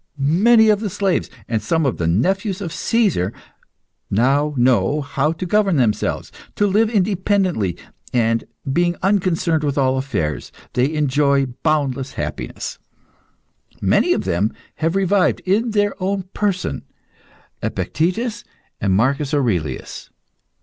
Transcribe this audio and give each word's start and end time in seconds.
Many 0.17 0.69
of 0.69 0.79
the 0.79 0.89
slaves, 0.89 1.29
and 1.47 1.61
some 1.61 1.85
of 1.85 1.97
the 1.97 2.07
nephews 2.07 2.59
of 2.59 2.73
Caesar, 2.73 3.31
now 4.09 4.55
know 4.57 5.01
how 5.01 5.31
to 5.33 5.45
govern 5.45 5.75
themselves, 5.75 6.31
to 6.55 6.65
live 6.65 6.89
independently, 6.89 7.77
and 8.11 8.45
being 8.73 8.95
unconcerned 9.03 9.63
with 9.63 9.77
all 9.77 9.99
affairs, 9.99 10.51
they 10.73 10.91
enjoy 10.95 11.45
boundless 11.45 12.13
happiness. 12.13 12.79
Many 13.79 14.13
of 14.13 14.23
them 14.23 14.51
have 14.77 14.95
revived, 14.95 15.39
in 15.41 15.69
their 15.69 15.93
own 16.01 16.23
person, 16.33 16.81
Epictetus 17.61 18.43
and 18.79 18.93
Marcus 18.95 19.35
Aurelius. 19.35 20.09